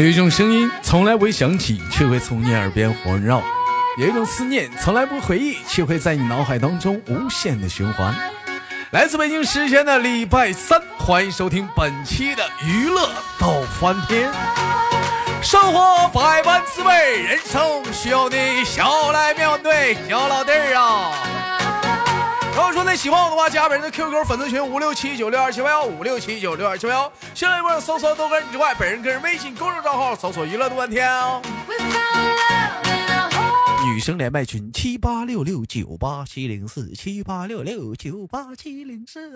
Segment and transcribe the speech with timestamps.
[0.00, 3.42] 有一种声音从来不会响起，却会从你耳边环绕；
[3.98, 8.14] 有一种思念从来不回忆，却会在你脑海当中无限的循环。
[8.92, 14.32] 来自北京时间的礼拜三，欢迎收听本期的娱乐逗翻天。
[15.42, 17.60] 生活百般滋味，人生
[17.92, 19.98] 需要你笑来面对。
[20.08, 21.12] 小老弟儿啊！
[22.60, 27.10] 如果说你喜欢我的话，加本人的 QQ 粉丝群五六七九六二七八幺五六七九六二七八幺。
[27.34, 31.40] 新浪微博搜索豆哥之外，本人个人微信公众账号搜索娱乐多半天哦。
[33.82, 39.32] 女生连麦群七八六六九八七零四七八六六九八七零四。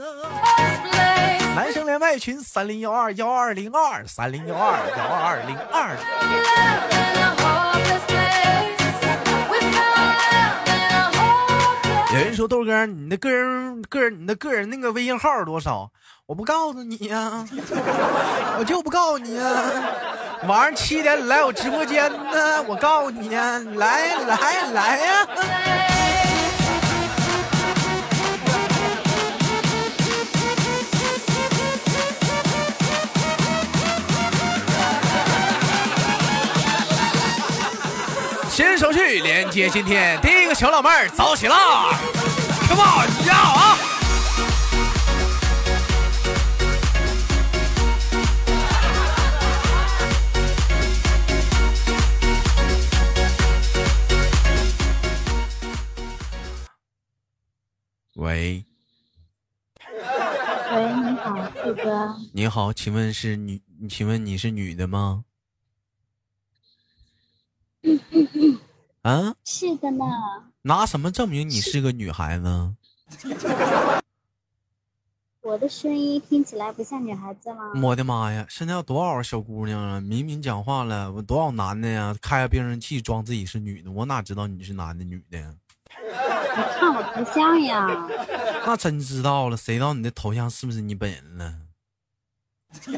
[1.56, 5.96] 男生连麦群三零幺二幺二零二三零幺二幺二零二。
[12.14, 15.90] 有人说豆哥，你的个人、个人、你的个人那个微信号是多少？
[16.26, 17.44] 我不告诉你呀，
[18.58, 19.44] 我就不告诉你呀。
[20.46, 25.83] 晚上七点你来我直播间呢，我告诉你呀，来来来呀。
[38.76, 41.96] 新手续连接今天第一个小老妹儿走起啦
[42.66, 43.78] ！Come on，要啊！
[58.16, 58.64] 喂，
[60.72, 62.16] 喂，你好，四哥。
[62.32, 63.62] 你好，请问是女？
[63.88, 65.24] 请问你是女的吗？
[69.04, 70.04] 啊，是的呢。
[70.62, 72.74] 拿什么证明你是个女孩子？
[75.42, 77.70] 我的声音听起来不像女孩子吗？
[77.82, 78.46] 我的妈呀！
[78.48, 80.00] 现在有多少小姑娘啊？
[80.00, 82.16] 明明讲话了，我多少男的呀？
[82.22, 85.38] 开个变声器装自己是女的，我哪知道你是男的女的？
[86.00, 87.86] 你看我头像呀？
[88.64, 91.54] 那真知道了，谁知道你的头像是不是你本人了？
[92.80, 92.90] 头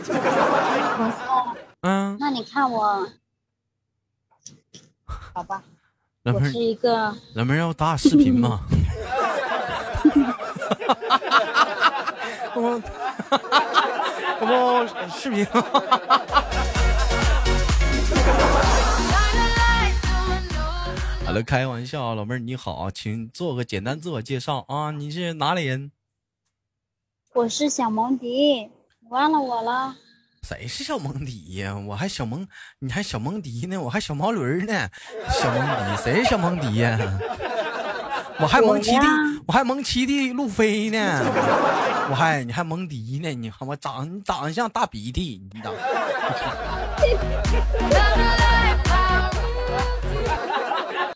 [1.10, 1.56] 像？
[1.80, 2.16] 嗯。
[2.20, 3.10] 那你看我，
[5.04, 5.64] 好吧。
[6.32, 7.14] 我是一个。
[7.34, 8.60] 老妹儿要打视频吗？
[12.54, 12.82] 我，
[14.41, 15.44] 我视频。
[21.25, 25.92] 好了，开玩笑，老妹儿你好，请做个简单自我介绍啊，你是哪里人？
[27.34, 28.70] 我是小蒙迪，
[29.10, 29.97] 忘了我了。
[30.46, 31.76] 谁是小蒙迪呀？
[31.76, 32.46] 我还小蒙，
[32.78, 33.76] 你还小蒙迪呢？
[33.76, 34.88] 我还小毛驴呢。
[35.28, 36.96] 小蒙迪，谁是小蒙迪呀？
[38.38, 39.06] 我还蒙七弟，
[39.44, 40.98] 我还蒙七弟路飞呢。
[42.08, 43.28] 我还你还蒙迪呢？
[43.34, 45.74] 你看我长你长得像大鼻涕，你长。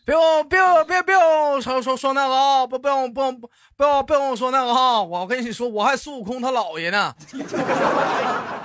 [0.03, 1.15] 别别别别
[1.61, 2.67] 说说说那个啊！
[2.67, 5.01] 不不用不用不不要不用说那个哈！
[5.01, 7.15] 我跟你说，我还孙悟空他姥爷呢。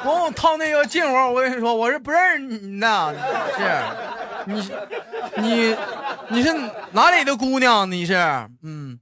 [0.07, 3.15] 不用套那个近乎，我跟你说，我是不认识你的。
[3.57, 3.83] 是，
[4.47, 4.71] 你
[5.43, 5.77] 你
[6.29, 6.55] 你是
[6.93, 7.91] 哪里的姑娘？
[7.91, 8.15] 你是
[8.63, 9.01] 嗯，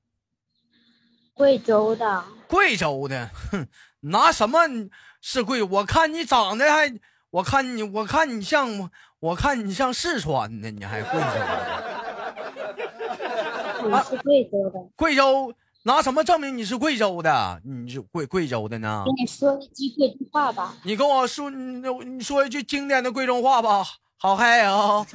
[1.35, 2.25] 贵州的。
[2.49, 3.67] 贵州的，哼，
[4.01, 4.61] 拿什么
[5.21, 5.63] 是贵？
[5.63, 6.91] 我看你长得还，
[7.29, 8.91] 我看你我看你像
[9.21, 11.85] 我看你像四川的，你还贵州的。
[13.91, 15.53] 我是贵州的，贵州
[15.87, 17.61] 拿什么证明你是贵州的？
[17.63, 19.03] 你是贵贵州的呢？
[19.05, 20.75] 跟你说一句贵州话吧。
[20.83, 23.85] 你跟我说，你你说一句经典的贵州话吧。
[24.17, 25.07] 好嗨哦！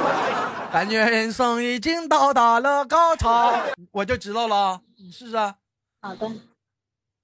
[0.70, 3.54] 感觉人生已经到达了高潮，
[3.90, 4.82] 我就知道了。
[4.98, 5.36] 你试试。
[6.00, 6.30] 好的。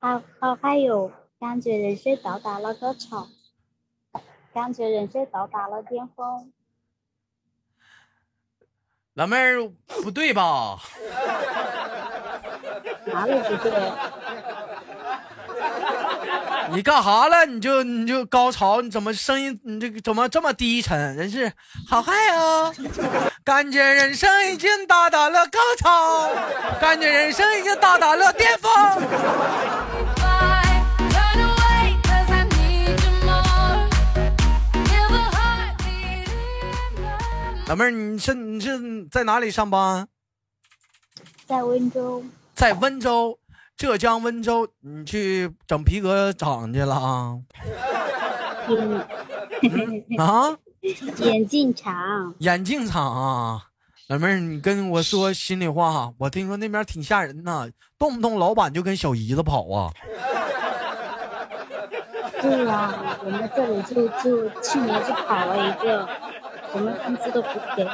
[0.00, 1.12] 好好嗨哟！
[1.38, 3.28] 感觉人生到达了高潮，
[4.55, 6.50] 感觉人生到达了巅峰。
[9.12, 9.69] 老妹儿
[10.03, 10.79] 不对吧？
[16.70, 17.47] 你干啥了？
[17.47, 18.82] 你就你就高潮？
[18.82, 19.59] 你怎么声音？
[19.65, 21.17] 你这个怎么这么低沉？
[21.17, 21.50] 人是
[21.88, 22.70] 好嗨哦！
[23.43, 26.29] 感觉人生已经到达了高潮，
[26.79, 28.70] 感觉人生已经到达了巅峰。
[37.67, 40.06] 老妹儿，你是你是在哪里上班？
[41.47, 42.23] 在温州。
[42.58, 43.38] 在温州，
[43.76, 47.38] 浙江温州，你去整皮革厂去了啊？
[50.19, 50.58] 啊？
[51.19, 52.34] 眼镜厂。
[52.38, 53.00] 眼镜厂
[53.55, 53.62] 啊，
[54.08, 59.93] 老妹儿，你跟我说心里话，我听说那边挺吓人呐，动不动老板就跟小姨子跑啊。
[62.43, 66.08] 对啊，我们这里就就去年就跑了一个，
[66.72, 67.88] 我们工资都不给。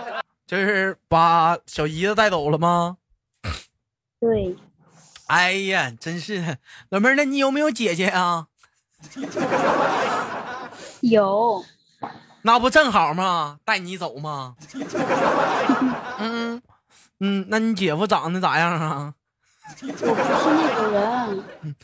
[0.46, 2.96] 就是把小姨子带走了吗？
[4.24, 4.56] 对，
[5.26, 6.56] 哎呀，真是
[6.88, 8.46] 老妹儿，那你有没有姐姐啊？
[11.02, 11.62] 有，
[12.40, 13.58] 那不正好吗？
[13.66, 14.56] 带你走吗？
[16.18, 16.62] 嗯
[17.20, 19.12] 嗯，那你姐夫长得咋样啊？
[19.82, 21.76] 我不是那种人。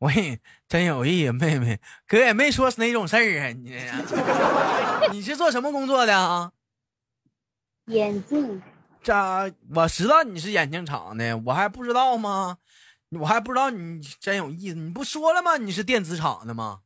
[0.00, 0.38] 喂，
[0.68, 6.52] 真有意思，妹妹，哥也没说是哪种事儿啊，你这你是做什么工作的啊？
[7.86, 8.62] 眼镜，
[9.02, 9.14] 这
[9.74, 12.58] 我知道你是眼镜厂的，我还不知道吗？
[13.18, 15.56] 我还不知道你真有意思，你不说了吗？
[15.56, 16.80] 你是电子厂的吗？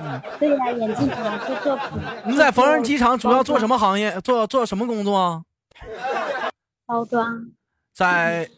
[0.00, 1.78] 嗯 对呀，眼镜厂是做。
[2.26, 4.20] 你在缝纫机厂主要做什么行业？
[4.22, 5.44] 做做什么工作？
[6.86, 7.46] 包装。
[7.92, 8.48] 在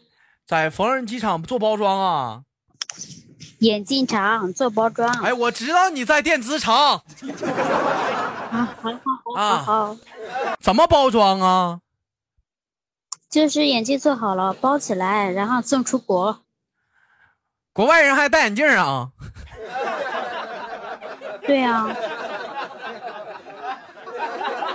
[0.45, 2.41] 在缝纫机厂做包装啊？
[3.59, 5.09] 眼镜厂做包装。
[5.23, 6.75] 哎，我知道你在电子厂。
[6.75, 7.01] 啊，
[8.51, 8.99] 好好
[9.35, 9.97] 好好好。
[10.61, 11.79] 怎么包装啊？
[13.29, 16.41] 就是眼镜做好了，包起来，然后送出国。
[17.73, 19.11] 国外人还戴眼镜啊？
[21.45, 21.85] 对呀。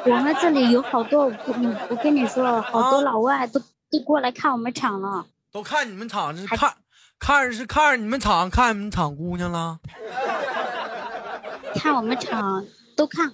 [0.05, 3.61] 我们这里有好多，我我跟你说，好多老外都
[3.91, 5.27] 都过来看我们厂了。
[5.51, 6.75] 都看你们厂是看。
[7.19, 9.79] 看是看你们厂看你们厂姑娘了，
[11.77, 12.67] 看我们厂
[12.97, 13.33] 都看。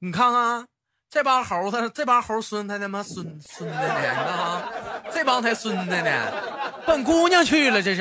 [0.00, 0.66] 你看看
[1.12, 3.82] 这帮猴子，这帮猴孙才他妈孙孙子呢！
[3.82, 4.62] 你看啊，
[5.12, 6.10] 这帮才孙子呢，
[6.86, 8.00] 奔姑娘去了这是。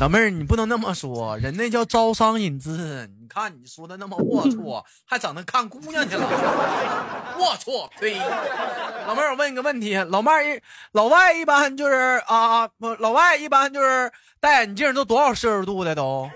[0.00, 3.10] 老妹儿，你不能那么说，人那叫招商引资。
[3.20, 6.24] 你看你说的那么龌龊，还整那看姑娘去了，
[7.36, 7.88] 龌龊！
[7.98, 8.16] 对，
[9.08, 10.62] 老妹儿，我问你个问题，老妹儿，
[10.92, 12.68] 老外一般就是啊，
[13.00, 16.30] 老外一般就是戴眼镜都多少摄氏度的都？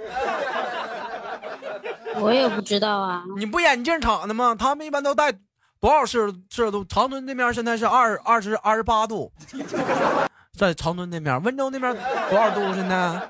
[2.20, 3.25] 我也不知道啊。
[3.37, 4.55] 你不眼镜厂的吗？
[4.58, 5.32] 他们一般都戴
[5.81, 6.84] 多少摄摄氏度？
[6.84, 9.32] 长春那边现在是二二十二十八度。
[10.56, 11.93] 在长春那边，温州那边
[12.31, 13.20] 多少度现在？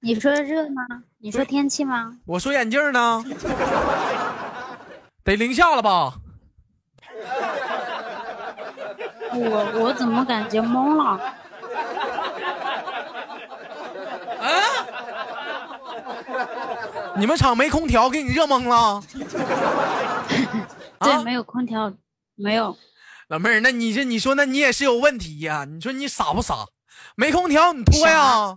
[0.00, 0.82] 你说热吗？
[1.18, 2.16] 你说天气吗？
[2.24, 3.22] 我说眼镜呢，
[5.22, 6.14] 得零下了吧？
[9.32, 11.20] 我我怎么感觉懵了？
[14.40, 14.48] 啊？
[17.16, 19.02] 你们厂没空调，给你热懵了？
[21.00, 21.92] 对，没有空调，
[22.36, 22.76] 没有。
[23.28, 25.64] 老妹儿，那你这你说，那你也是有问题呀？
[25.68, 26.66] 你说你傻不傻？
[27.16, 28.56] 没空调你脱呀？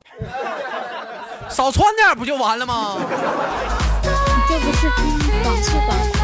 [1.49, 2.97] 少穿点不就完了吗？
[2.99, 3.07] 你
[4.47, 4.89] 这不是
[5.43, 6.17] 短袖短裤？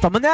[0.00, 0.28] 怎么的？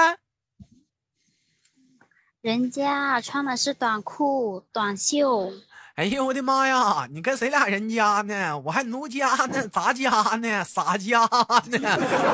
[2.40, 5.52] 人家穿的是短裤短袖。
[5.97, 7.06] 哎呦我的妈呀！
[7.11, 8.59] 你跟谁俩人家呢？
[8.61, 9.69] 我还奴家呢？
[9.69, 10.65] 咋家呢？
[10.65, 11.79] 啥家呢？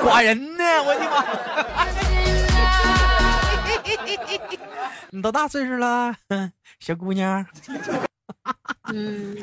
[0.05, 0.65] 寡人呢？
[0.85, 1.25] 我的妈！
[5.11, 6.15] 你多大岁数了，
[6.79, 7.45] 小姑娘？
[8.93, 9.37] 嗯，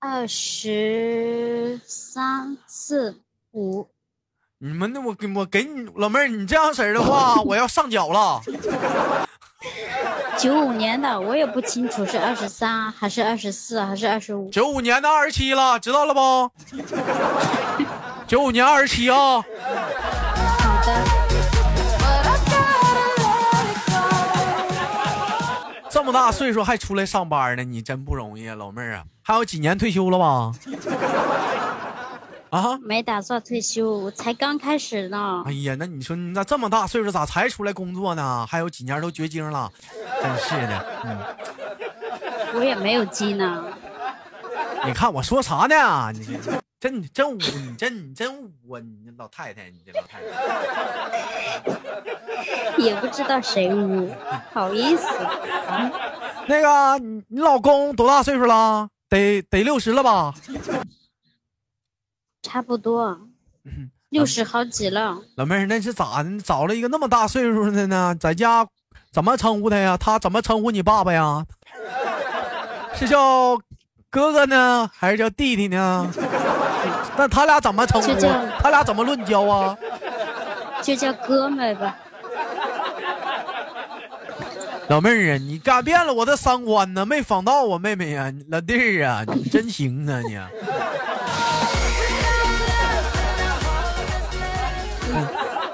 [0.00, 3.22] 二十三四
[3.52, 3.88] 五。
[4.58, 8.42] 你们那我给我给你老妹儿，你这样式儿的话，我要上脚了。
[10.38, 14.48] 九五年的，我也不清楚是二十三还是二十四还是二十五。
[14.50, 16.50] 九五年的二十七了，知道了不？
[18.26, 19.16] 九五年二十七啊。
[19.16, 19.44] 好
[20.86, 21.20] 的。
[25.90, 29.04] 这么大岁数还出来上班呢，你真不容易啊，老妹儿啊！
[29.22, 30.52] 还有几年退休了吧？
[32.50, 35.42] 啊，没打算退休，我才刚开始呢。
[35.46, 38.46] 哎呀，那你说你咋这么大岁数咋才出来工作呢？
[38.48, 39.70] 还有几年都绝经了，
[40.22, 40.86] 真是的。
[41.04, 41.18] 嗯，
[42.54, 43.64] 我也没有鸡呢。
[44.84, 46.12] 你看我说啥呢？
[46.12, 46.60] 你这。
[46.80, 48.80] 真真污，你真你真污啊！
[48.80, 50.18] 你老太太，你这老太
[51.66, 54.10] 太，也不知道谁污，
[54.54, 55.06] 好意思。
[56.46, 58.88] 那个，你你老公多大岁数了？
[59.10, 60.32] 得得六十了吧？
[62.50, 63.16] 差不多，
[64.08, 65.16] 六十好几了。
[65.36, 66.40] 老妹儿，那是咋的？
[66.40, 68.12] 找了一个那么大岁数的呢？
[68.18, 68.66] 在家
[69.12, 69.96] 怎么称呼他呀？
[69.96, 71.46] 他怎么称呼你爸爸呀？
[72.92, 73.56] 是叫
[74.10, 76.12] 哥哥呢，还是叫弟弟呢？
[77.16, 78.08] 那他俩怎么称呼？
[78.58, 79.78] 他俩怎么论交啊？
[80.82, 81.96] 就叫哥们吧。
[84.88, 90.36] 老妹儿啊，你改变了我的三观呢，没仿到我妹妹呀，老弟儿啊，你真行啊你。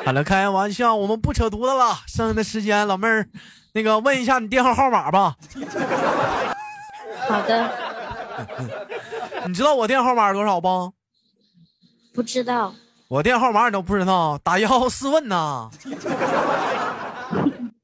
[0.06, 1.98] 好了，开玩笑，我们不扯犊子了。
[2.06, 3.28] 剩下的时间，老妹儿，
[3.72, 5.34] 那个问一下你电话号码吧。
[7.26, 7.68] 好的。
[9.48, 10.92] 你知道我电话号码多少不？
[12.14, 12.72] 不知道。
[13.08, 14.38] 我电话号码你都不知道？
[14.44, 15.68] 打幺幺四问呐。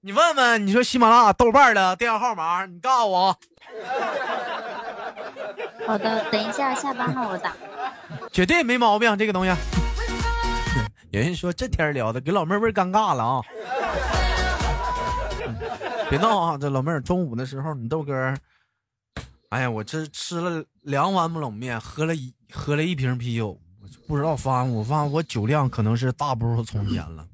[0.02, 3.36] 你问问，你说喜马拉雅、豆瓣的电话号码，你告诉我。
[5.88, 7.52] 好的，等一下下班了我打。
[8.30, 9.52] 绝对没毛病，这个东西。
[11.12, 13.42] 有人说这天聊的给老妹儿尴尬了啊！
[16.08, 18.34] 别闹啊，这老妹儿中午的时候，你豆哥，
[19.50, 23.60] 哎呀，我这吃了两碗冷面，喝了一喝了一瓶啤酒，
[24.08, 27.26] 不知道发我发我酒量可能是大不如从前了。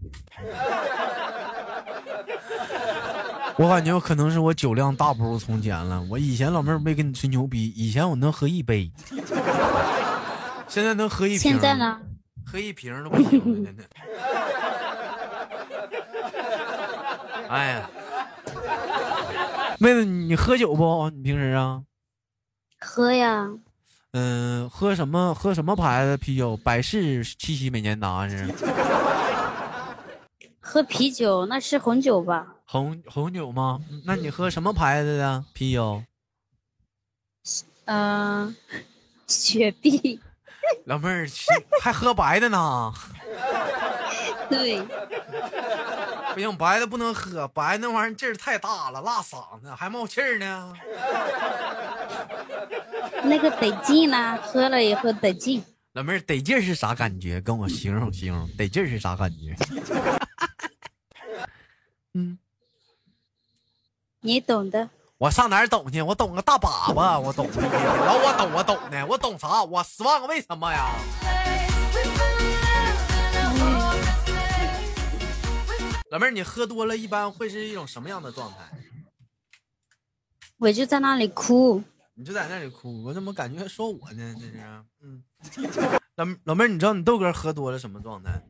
[3.58, 6.02] 我感觉我可能是我酒量大不如从前了。
[6.10, 8.90] 我以前老妹儿没跟你吹牛逼，以前我能喝一杯，
[10.66, 11.56] 现在能喝一瓶。
[12.50, 13.70] 喝一瓶都不行了。
[17.48, 17.90] 哎呀，
[19.78, 21.10] 妹子，你喝酒不？
[21.10, 21.82] 你平时啊？
[22.80, 23.46] 喝呀。
[24.12, 25.34] 嗯，喝什么？
[25.34, 26.56] 喝什么牌子啤酒？
[26.56, 28.48] 百事、七喜、美年达是？
[30.60, 32.54] 喝啤酒，那是红酒吧？
[32.64, 33.78] 红红酒吗？
[34.06, 36.02] 那你喝什么牌子的啤酒？
[37.84, 38.56] 嗯，
[39.26, 40.18] 雪碧。
[40.84, 41.26] 老妹儿
[41.80, 42.92] 还喝白的呢？
[44.48, 44.80] 对。
[46.34, 50.72] 不行，白的不能喝，白那玩意儿劲儿太大了，辣嗓子，还冒气儿呢。
[53.24, 55.62] 那个得劲呢，喝了以后得劲。
[55.94, 57.40] 老妹儿得劲是啥感觉？
[57.40, 59.56] 跟我形容形容，得劲是啥感觉？
[62.14, 62.38] 嗯。
[64.20, 66.00] 你懂的，我上哪儿懂去？
[66.00, 67.50] 我懂个大粑粑，我懂。
[67.50, 69.64] 老我懂，我懂呢，我懂啥？
[69.64, 70.94] 我十万个为什么呀？
[76.12, 78.58] 老妹儿，你喝多了一般会是一种什么样的状态？
[80.58, 81.82] 我就在那里哭。
[82.14, 84.36] 你就在那里哭，我怎么感觉说我呢？
[84.38, 84.62] 这是，
[85.02, 85.24] 嗯。
[86.14, 88.40] 老老妹儿，你知道你豆哥喝多了什么状态？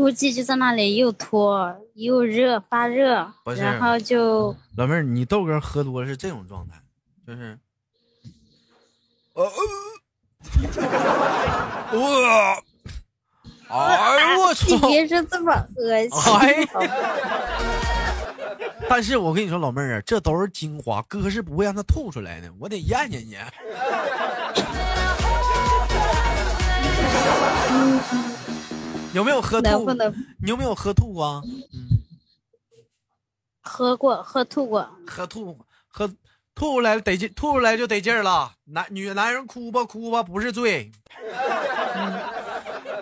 [0.00, 6.80] 估计就在那里又脱又热发热，然后就老妹儿，你豆哥喝多是这种状态，
[7.26, 7.58] 就是，
[9.36, 9.44] 呃，
[11.92, 12.64] 我，
[13.68, 14.88] 哎呦我操！
[14.88, 16.10] 别说这么恶心。
[18.88, 23.36] 但是我跟你说，老妹儿啊，这都是精华，哥是不会让他吐出来的，我得咽咽去。
[29.12, 29.92] 有没有喝吐？
[30.40, 31.42] 你有没有喝吐过？
[31.44, 31.98] 嗯，
[33.62, 34.88] 喝过，喝吐过。
[35.06, 36.08] 喝吐，喝
[36.54, 38.52] 吐出来得劲，吐出来就得劲儿了。
[38.66, 40.90] 男女男人哭吧哭吧不是罪。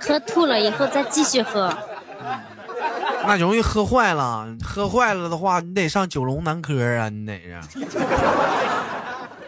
[0.01, 1.77] 喝吐了以后再继续喝，
[3.27, 4.47] 那容易喝坏了。
[4.65, 7.61] 喝坏了的话，你得上九龙男科啊，你得是。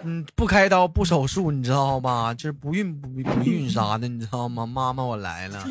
[0.03, 2.33] 嗯，不开刀不手术，你知道吧？
[2.35, 4.65] 就是不孕不不孕啥的， 你知道吗？
[4.67, 5.65] 妈妈，我来了，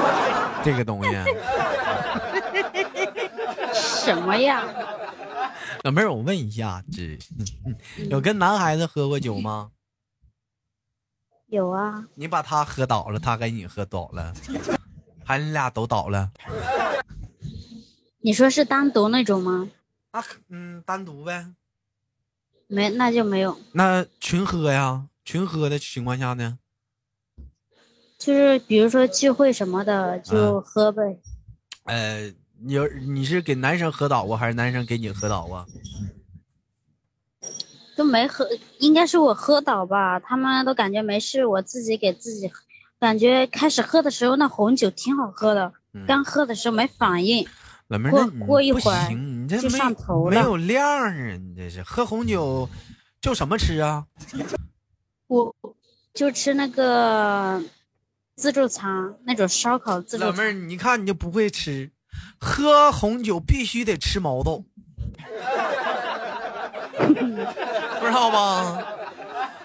[0.64, 1.10] 这个东西。
[3.74, 4.64] 什么呀？
[5.84, 7.18] 老妹儿，我问一下，这
[8.08, 9.70] 有跟男孩子喝过酒吗？
[11.48, 12.04] 有啊。
[12.14, 14.32] 你把他喝倒了，他给你喝倒了，
[15.24, 16.30] 还你俩都倒了？
[18.20, 19.68] 你说是单独那种吗？
[20.12, 21.46] 啊，嗯，单独呗。
[22.66, 23.56] 没，那就没有。
[23.72, 25.06] 那群喝呀？
[25.24, 26.58] 群喝的情况下呢？
[28.18, 31.18] 就是比如说聚会什么的，就喝呗。
[31.84, 35.66] 呃，你你是给男生喝倒啊，还是男生给你喝倒啊？
[37.96, 40.18] 都没喝，应该是我喝倒吧。
[40.20, 42.50] 他们都感觉没事，我自己给自己。
[42.98, 45.72] 感觉开始喝的时候，那红酒挺好喝的，
[46.06, 47.46] 刚喝的时候没反应。
[48.10, 49.08] 过过一会儿
[49.54, 51.10] 你这没上头了，没有量啊！
[51.10, 52.68] 你这是喝红酒
[53.20, 54.04] 就什么吃啊？
[55.28, 55.54] 我
[56.12, 57.62] 就吃那个
[58.36, 60.24] 自助餐，那种烧烤自助。
[60.24, 61.90] 老妹儿，你看你就不会吃，
[62.38, 64.64] 喝红酒必须得吃毛豆，
[66.98, 68.82] 不知道吗？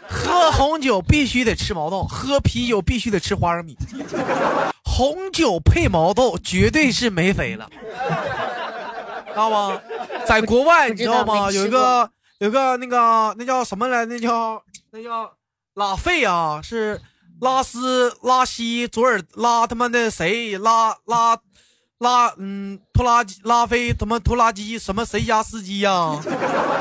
[0.07, 3.77] 喝红酒必须得吃毛豆，喝啤酒必须得吃花生米。
[4.83, 7.69] 红酒配毛豆绝对是没肥了，
[9.31, 9.81] 知道吗？
[10.25, 11.49] 在国外你知道吗？
[11.51, 12.09] 有一个
[12.39, 14.05] 有个那个那叫什么来？
[14.05, 14.61] 那叫
[14.91, 15.31] 那叫
[15.75, 17.01] 拉菲啊，是
[17.39, 21.37] 拉斯拉西佐尔拉他妈的谁拉拉
[21.99, 26.19] 拉嗯拖拉机拉菲他妈拖拉机什么谁家司机呀？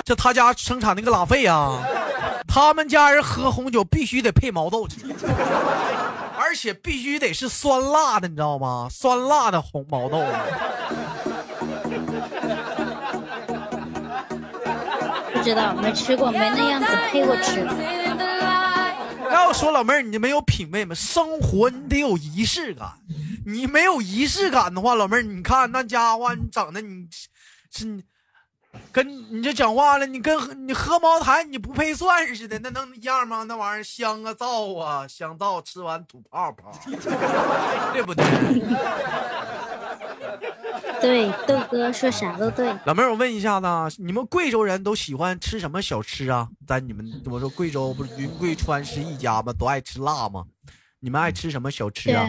[0.04, 1.82] 就他家生产那个拉菲啊，
[2.48, 4.96] 他们家人喝红酒必须得配毛豆吃。
[6.42, 8.88] 而且必须得是酸辣的，你知道吗？
[8.90, 10.24] 酸辣的红毛豆。
[15.40, 17.66] 不知道，没吃过，没那样子配过吃。
[19.30, 20.94] 要说老妹儿，你就没有品味吗？
[20.94, 22.92] 生活你得有仪式感，
[23.46, 27.08] 你没有仪式感的话，老妹儿，你看那家伙，你整的你
[27.72, 28.02] 是你。
[28.92, 33.42] 跟你这讲话了，你跟你喝茅台你不配蒜似的，那能一样吗？
[33.42, 36.70] 那玩意儿香啊，燥啊，香皂吃完吐泡泡，
[37.92, 38.24] 对不对？
[41.00, 42.74] 对，豆哥说啥都对。
[42.84, 43.66] 老妹儿，我问一下子，
[44.02, 46.48] 你们贵州人都喜欢吃什么小吃啊？
[46.66, 49.52] 在你们我说贵州不是云贵川是一家吗？
[49.52, 50.44] 都爱吃辣吗？
[51.00, 52.28] 你们爱吃什么小吃啊？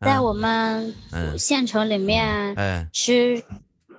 [0.00, 0.94] 在我们
[1.38, 3.42] 县城里面吃。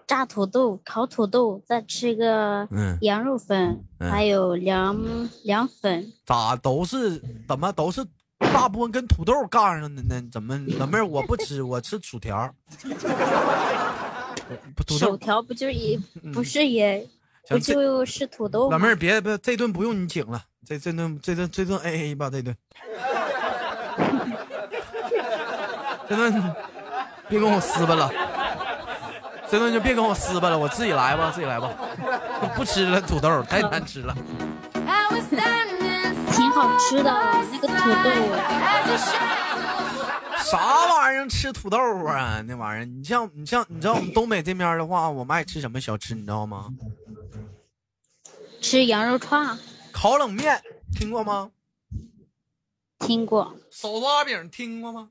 [0.08, 2.68] 炸土豆、烤土豆，再吃个
[3.00, 5.02] 羊肉粉，还有凉
[5.46, 6.12] 凉粉。
[6.26, 8.06] 咋都是怎么都是
[8.40, 10.22] 大部分跟土豆杠上的呢？
[10.30, 12.54] 怎么老妹儿我不吃，我吃薯条。
[14.88, 16.00] 薯条不就也
[16.34, 17.08] 不是也
[17.48, 18.70] 不就是土豆？
[18.70, 22.56] 老妹儿别别，这顿不用你请了，这这顿这顿这顿 A A 吧，这顿。
[26.10, 26.56] 这顿
[27.30, 28.12] 别跟我撕巴了。
[29.50, 31.70] 这顿就别跟我撕巴了，我自己来吧，自己来吧，
[32.56, 34.16] 不吃了土豆太难吃了。
[36.32, 37.12] 挺好吃的
[37.52, 38.10] 那个土豆。
[40.52, 42.42] 啥玩意儿吃土豆啊？
[42.48, 46.70] 那玩意儿，你像你像你知道我们东北这边的话，我们爱吃什么小吃，你知道吗？
[48.62, 49.58] 吃羊肉串。
[49.92, 50.62] 烤冷面
[50.96, 51.52] 听过吗？
[53.00, 53.56] 听过。
[53.72, 55.10] 手抓饼听过吗？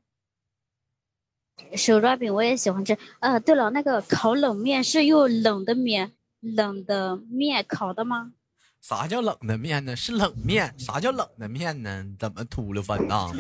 [1.77, 2.97] 手抓饼我也喜欢吃。
[3.21, 8.33] 呃，对了，那个烤冷面是用冷的面、冷的面烤的吗？
[8.81, 9.95] 啥叫冷的面呢？
[9.95, 10.75] 是冷面。
[10.79, 12.07] 啥叫冷的面呢？
[12.19, 13.31] 怎么秃噜翻呐？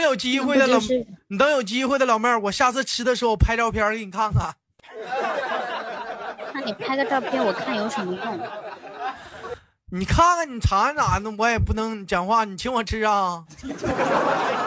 [0.00, 0.78] 等有机会的老，
[1.28, 4.54] 你等有机会的老妹儿，我下次吃的时候拍照片给你看看。
[6.54, 8.40] 那你拍个照片，我看有什么用？
[9.90, 11.30] 你看看，你尝尝咋的？
[11.36, 13.44] 我也不能讲话，你请我吃啊！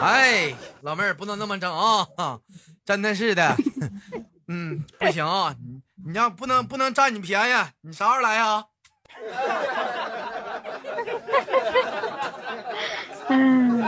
[0.03, 2.37] 哎，老妹儿不能那么整啊！
[2.85, 3.57] 真的是的，
[4.49, 5.55] 嗯，不行啊！
[5.65, 5.81] 你
[6.11, 8.63] 你要不能不能占你便宜，你啥时候来呀？
[13.29, 13.81] 嗯，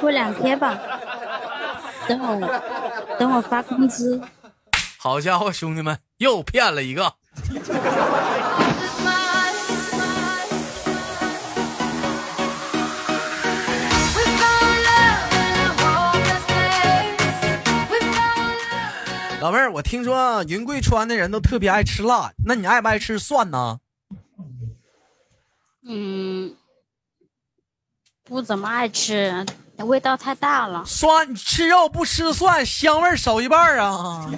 [0.00, 0.78] 过两天吧，
[2.08, 4.20] 等我等我发工资。
[4.98, 7.14] 好家伙，兄弟们又骗了一个。
[19.40, 23.80] 老妹儿，我听说云贵川的人都特别爱吃辣，那你爱不爱吃蒜呢？
[25.82, 26.54] 嗯，
[28.22, 29.46] 不怎么爱吃，
[29.84, 30.84] 味道太大了。
[30.84, 34.30] 蒜吃肉不吃蒜，香味少一半啊！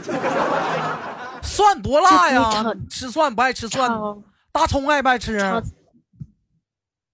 [1.42, 2.74] 蒜多辣呀！
[2.88, 3.90] 吃蒜不爱吃蒜，
[4.52, 5.40] 大葱爱不爱吃？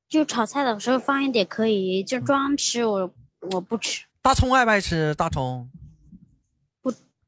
[0.09, 3.11] 就炒菜的时候放一点可以，就装吃我
[3.53, 4.05] 我不吃。
[4.23, 5.15] 大葱爱不爱吃？
[5.15, 5.71] 大葱。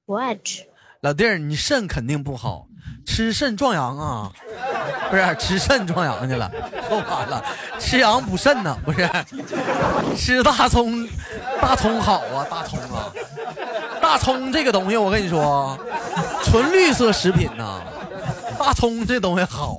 [0.07, 0.67] 不爱吃，
[1.03, 2.67] 老弟儿，你肾肯定不好，
[3.07, 4.33] 吃肾壮阳啊，
[5.11, 6.51] 不是吃肾壮阳去了，
[6.89, 7.43] 说完了，
[7.79, 9.09] 吃羊补肾呢，不是，
[10.17, 11.09] 吃大葱，
[11.61, 13.13] 大葱好啊，大葱啊，
[14.01, 15.79] 大葱这个东西我跟你说，
[16.45, 17.81] 纯绿色食品呐，
[18.59, 19.79] 大葱这东西好，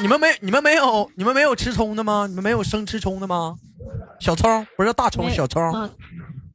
[0.00, 2.26] 你们没你们没有你们没有吃葱的吗？
[2.28, 3.54] 你们没有生吃葱的吗？
[4.18, 5.90] 小葱不是大葱，小葱。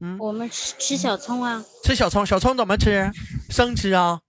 [0.01, 3.09] 嗯，我们吃吃小葱啊，吃小葱，小葱怎么吃？
[3.49, 4.19] 生吃啊？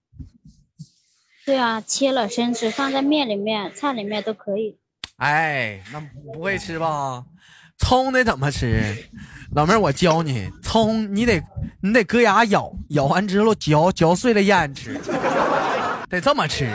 [1.47, 4.77] 对啊，切了生吃，放在面里面、菜里面都可以。
[5.15, 6.01] 哎，那
[6.33, 7.23] 不会吃吧？
[7.77, 9.07] 葱得怎么吃？
[9.55, 11.41] 老妹儿，我教你，葱你得
[11.81, 14.99] 你得搁牙咬，咬完之后嚼，嚼碎了咽吃，
[16.09, 16.69] 得这么吃。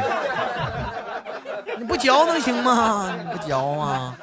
[1.79, 3.15] 你不嚼能行吗？
[3.15, 4.17] 你不嚼啊？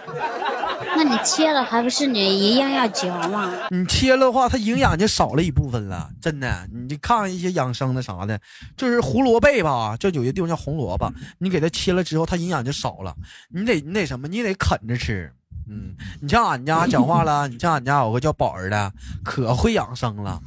[1.02, 3.50] 那你切了还不是你一样要嚼吗？
[3.70, 6.68] 你切了话，它营养就少了一部分了，真的。
[6.74, 8.38] 你看看一些养生的啥的，
[8.76, 13.16] 就是胡萝卜吧，就有些地方叫红萝卜，你给它切了之后，它营养就少了。
[13.48, 14.28] 你得你得什么？
[14.28, 15.32] 你得啃着吃。
[15.70, 18.92] 嗯，你像俺家讲话了，你像俺家有个叫宝儿的，
[19.24, 20.38] 可会养生了。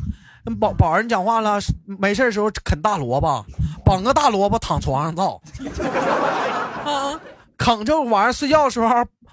[0.60, 3.42] 宝宝儿，你讲话了，没事的时候啃大萝卜，
[3.86, 5.40] 绑个大萝卜躺床上造。
[6.84, 7.18] 啊，
[7.56, 8.88] 啃这玩意儿睡觉的时候。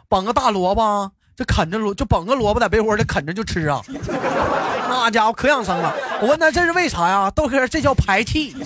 [0.10, 3.80] 绑个大萝卜，就啃着萝，就绑个萝卜在被窝里啃着就吃啊！
[4.90, 5.94] 那家伙可养生了。
[6.20, 7.30] 我问他这是为啥呀？
[7.30, 8.56] 豆哥，这叫排气。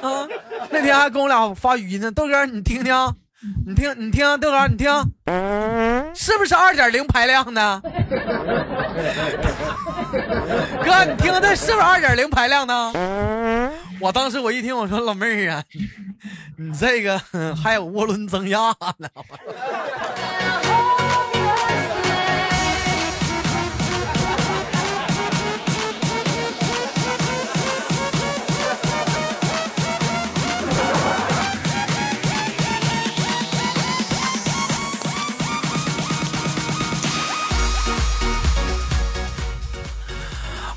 [0.00, 0.26] 啊！
[0.70, 2.10] 那天还跟我俩发语音呢。
[2.10, 2.96] 豆哥，你听听，
[3.66, 4.90] 你听，你听，豆哥，你听，
[6.14, 7.82] 是不是二点零排量的？
[10.82, 12.74] 哥，你听，这是不是二点零排量的？
[14.00, 15.64] 我当时我一听，我说老妹儿啊，
[16.56, 17.18] 你这个
[17.54, 19.08] 还有涡轮增压呢。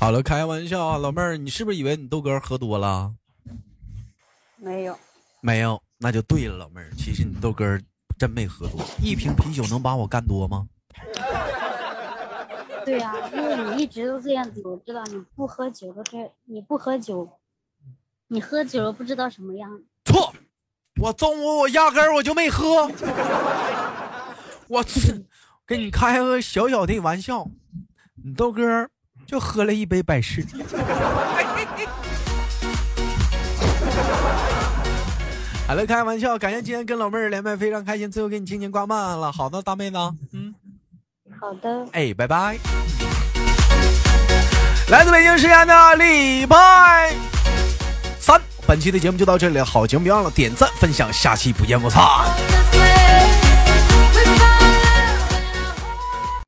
[0.04, 3.14] 好了，开玩笑啊，老妹儿，你是不是以为你豆哥喝多了？
[4.56, 4.98] 没有，
[5.40, 6.90] 没有，那就对了，老妹儿。
[6.94, 7.80] 其实你豆哥
[8.18, 10.68] 真没喝多，一瓶啤酒能把我干多吗？
[12.84, 17.26] 对呀，因为你一直都这样子，我知道你不喝酒的是你不喝酒，
[18.28, 19.70] 你喝酒了不知道什么样。
[20.04, 20.34] 错，
[21.00, 22.90] 我中午我压根儿我就没喝，
[24.68, 24.84] 我
[25.64, 27.48] 跟你开个小小的玩笑，
[28.22, 28.90] 你豆哥。
[29.26, 30.44] 就喝了一杯百事。
[35.66, 38.10] 好了，开玩笑，感谢今天跟老妹儿连麦，非常开心。
[38.10, 39.96] 最后给你轻轻挂麦了，好的，大妹子，
[40.32, 40.54] 嗯，
[41.40, 42.58] 好的，哎，拜拜。
[44.88, 47.14] 来自北京时间的礼拜
[48.20, 52.02] 三，本期的节目就到这里了，好节目别忘了点赞分享，下期不见不散。